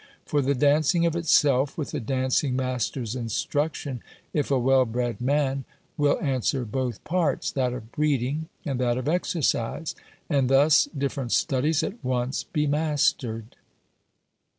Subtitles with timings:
[0.25, 4.01] For the dancing of itself, with the dancing master's instruction,
[4.33, 5.63] if a well bred man,
[5.95, 9.93] will answer both parts, that of breeding and that of exercise:
[10.27, 13.55] and thus different studies at once be mastered.